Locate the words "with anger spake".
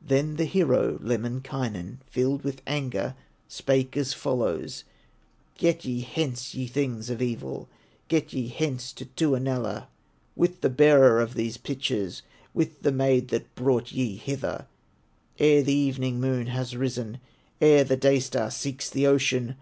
2.42-3.98